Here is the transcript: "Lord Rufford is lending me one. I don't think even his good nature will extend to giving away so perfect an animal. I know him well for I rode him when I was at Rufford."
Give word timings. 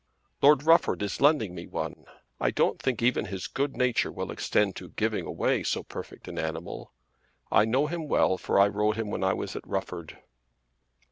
"Lord 0.41 0.63
Rufford 0.63 1.03
is 1.03 1.21
lending 1.21 1.53
me 1.53 1.67
one. 1.67 2.05
I 2.39 2.49
don't 2.49 2.81
think 2.81 3.03
even 3.03 3.25
his 3.25 3.45
good 3.45 3.77
nature 3.77 4.11
will 4.11 4.31
extend 4.31 4.75
to 4.77 4.89
giving 4.89 5.27
away 5.27 5.61
so 5.61 5.83
perfect 5.83 6.27
an 6.27 6.39
animal. 6.39 6.91
I 7.51 7.65
know 7.65 7.85
him 7.85 8.07
well 8.07 8.39
for 8.39 8.59
I 8.59 8.67
rode 8.67 8.95
him 8.97 9.11
when 9.11 9.23
I 9.23 9.33
was 9.33 9.55
at 9.55 9.61
Rufford." 9.63 10.17